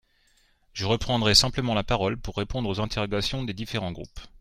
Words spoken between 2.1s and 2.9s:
pour répondre aux